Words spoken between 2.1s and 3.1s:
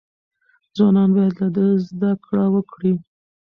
کړه وکړي.